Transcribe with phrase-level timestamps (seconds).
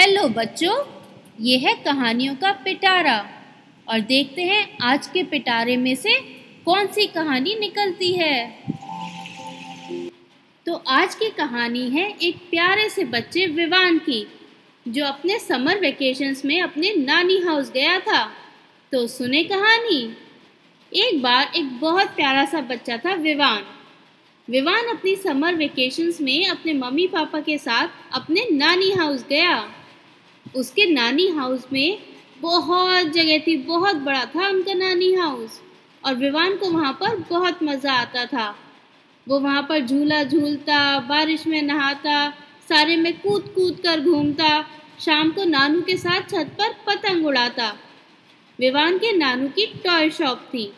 [0.00, 0.74] Hello बच्चों,
[1.40, 3.30] ये है कहानियों का पिटारा।
[3.88, 6.20] और देखते हैं आज के पिटारे में से
[6.64, 8.64] कौन सी कहानी निकलती है।
[10.66, 14.26] तो आज की कहानी है एक प्यारे से बच्चे विवान की,
[14.88, 18.32] जो अपने समर वेकेशंस में अपने नानी हाउस गया था।
[18.92, 20.16] तो सुने कहानी।
[20.92, 23.62] एक बार एक बहुत प्यारा सा बच्चा था विवान।
[24.48, 29.72] विवान अपनी समर वेकेशंस में अपने मम्मी पापा के साथ अपने नानी हाउस गया।
[30.54, 31.98] उसके नानी हाउस में
[32.40, 35.60] बहुत जगह थी, बहुत बड़ा था उनका नानी हाउस।
[36.04, 38.54] और विवान को वहाँ पर बहुत मज़ा आता था।
[39.26, 42.28] वो वहाँ पर झूला झूलता, बारिश में नहाता,
[42.68, 44.64] सारे में कूद कूद कर घूमता,
[45.00, 47.72] शाम को नानू के साथ छत पर पतंग उड़ाता।
[48.58, 50.70] विवान के नानू की टॉय शॉप थी,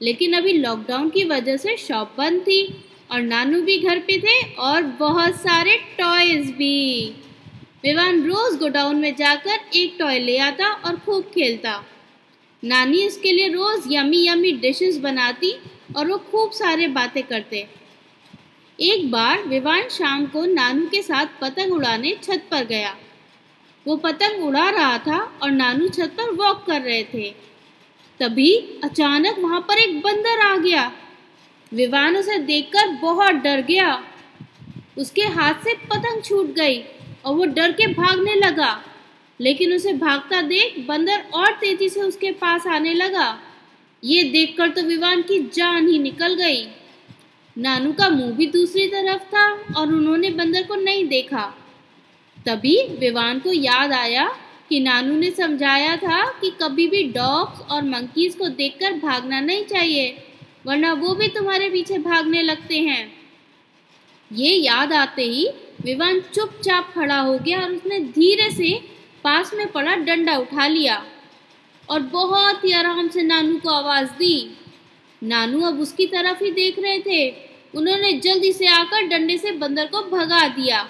[0.00, 2.62] लेकिन अभी लॉकडाउन की वजह से शॉप बंद थी
[3.12, 7.14] और नानू भी घर पे थे और बहुत सारे टॉयज भी।
[7.84, 11.72] विवान रोज गोडाउन में जाकर एक टॉय ले आता और खूब खेलता।
[12.62, 15.52] नानी उसके लिए रोज यमी यमी डिशेस बनाती
[15.96, 17.66] और वो खूब सारे बातें करते।
[18.78, 22.94] एक बार विवान शाम को नानू के साथ पतंग उड़ाने छत पर गया।
[23.86, 27.30] वो पतंग उड़ा रहा था और नानू छत पर वॉक कर रहे थे।
[28.20, 30.90] तभी अचानक वहाँ पर एक बंदर आ गया।
[31.72, 34.02] विवान उसे देखकर बहुत डर गया।
[34.98, 36.82] उसके हाथ से पतंग छूट गई।
[37.24, 38.84] और वो डर के भागने लगा।
[39.40, 43.38] लेकिन उसे भागता देख बंदर और तेज़ी से उसके पास आने लगा।
[44.04, 46.66] ये देखकर तो विवान की जान ही निकल गई।
[47.56, 51.54] नानू का मुँह भी दूसरी तरफ़ था और उन्होंने बंदर को नहीं देखा।
[52.46, 54.28] तभी विवान को याद आया
[54.68, 59.64] कि नानू ने समझाया था कि कभी भी डॉग्स और मंकीज को देखकर भागना नहीं
[59.64, 60.22] चाहिए,
[60.66, 63.12] वरना वो भी तुम्हारे पीछे भागने लगते हैं।
[64.32, 65.48] ये याद आते ही
[65.84, 68.72] विवान चुपचाप खड़ा हो गया और उसने धीरे से
[69.24, 71.04] पास में पड़ा डंडा उठा लिया
[71.88, 74.56] और बहुत ही आराम से नानू को आवाज़ दी।
[75.22, 77.30] नानू अब उसकी तरफ़ ही देख रहे थे।
[77.74, 80.88] उन्होंने जल्दी से आकर डंडे से बंदर को भगा दिया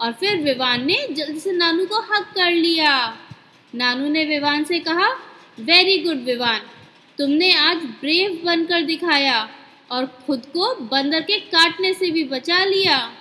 [0.00, 3.18] और फिर विवान ने जल्दी से नानू को हक कर लिया।
[3.74, 5.08] नानू ने विवान से कहा
[5.60, 6.60] वेरी गुड विवान।
[7.18, 9.48] तुमने आज ब्रेव बनकर दिखाया
[9.90, 13.12] और खुद को बंदर के काटने से भी बचा लिया।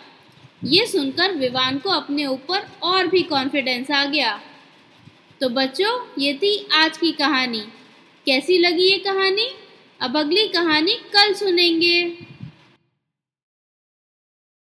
[0.64, 4.42] ये सुनकर विवान को अपने ऊपर और भी कॉन्फिडेंस आ गया।
[5.42, 7.60] तो बच्चों, ये थी आज की कहानी।
[8.26, 9.50] कैसी लगी ये कहानी?
[10.02, 12.18] अब अगली कहानी कल सुनेंगे।